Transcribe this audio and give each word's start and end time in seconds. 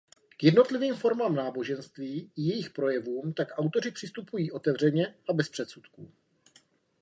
K 0.37 0.43
jednotlivým 0.43 0.95
formám 0.95 1.35
náboženství 1.35 2.31
i 2.35 2.41
jejich 2.41 2.69
projevům 2.69 3.33
tak 3.33 3.47
autoři 3.59 3.91
přistupují 3.91 4.51
otevřeně 4.51 5.15
a 5.29 5.33
bez 5.33 5.49
předsudků. 5.49 6.11